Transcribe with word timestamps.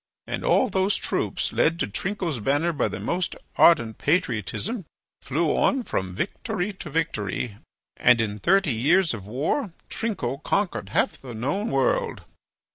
And 0.25 0.43
all 0.43 0.67
those 0.67 0.95
troops, 0.95 1.53
led 1.53 1.79
to 1.79 1.87
Trinco's 1.87 2.39
banner 2.39 2.73
by 2.73 2.87
the 2.87 2.99
most 2.99 3.35
ardent 3.55 3.99
patriotism, 3.99 4.85
flew 5.21 5.55
on 5.55 5.83
from 5.83 6.15
victory 6.15 6.73
to 6.73 6.89
victory, 6.89 7.57
and 7.97 8.19
in 8.19 8.39
thirty 8.39 8.73
years 8.73 9.13
of 9.13 9.27
war 9.27 9.73
Trinco 9.91 10.39
conquered 10.43 10.89
half 10.89 11.21
the 11.21 11.35
known 11.35 11.69
world." 11.69 12.23